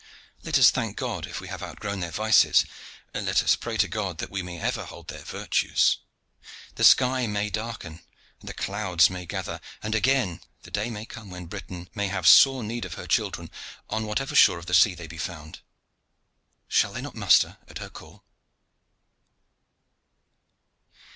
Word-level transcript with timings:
Let 0.41 0.57
us 0.57 0.71
thank 0.71 0.97
God 0.97 1.27
if 1.27 1.39
we 1.39 1.47
have 1.49 1.61
outgrown 1.61 1.99
their 1.99 2.09
vices. 2.09 2.65
Let 3.13 3.43
us 3.43 3.55
pray 3.55 3.77
to 3.77 3.87
God 3.87 4.17
that 4.17 4.31
we 4.31 4.41
may 4.41 4.59
ever 4.59 4.85
hold 4.85 5.09
their 5.09 5.23
virtues. 5.23 5.99
The 6.73 6.83
sky 6.83 7.27
may 7.27 7.51
darken, 7.51 8.01
and 8.39 8.49
the 8.49 8.55
clouds 8.55 9.11
may 9.11 9.27
gather, 9.27 9.61
and 9.83 9.93
again 9.93 10.41
the 10.63 10.71
day 10.71 10.89
may 10.89 11.05
come 11.05 11.29
when 11.29 11.45
Britain 11.45 11.87
may 11.93 12.07
have 12.07 12.27
sore 12.27 12.63
need 12.63 12.83
of 12.83 12.95
her 12.95 13.05
children, 13.05 13.51
on 13.91 14.07
whatever 14.07 14.33
shore 14.33 14.57
of 14.57 14.65
the 14.65 14.73
sea 14.73 14.95
they 14.95 15.05
be 15.05 15.19
found. 15.19 15.59
Shall 16.67 16.93
they 16.93 17.01
not 17.01 17.13
muster 17.13 17.59
at 17.67 17.77
her 17.77 17.91
call? 17.91 18.23